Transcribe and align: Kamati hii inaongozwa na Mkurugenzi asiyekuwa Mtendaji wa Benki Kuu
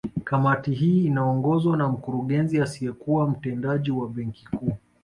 Kamati 0.23 0.71
hii 0.73 1.05
inaongozwa 1.05 1.77
na 1.77 1.87
Mkurugenzi 1.89 2.61
asiyekuwa 2.61 3.29
Mtendaji 3.29 3.91
wa 3.91 4.09
Benki 4.09 4.45
Kuu 4.47 4.77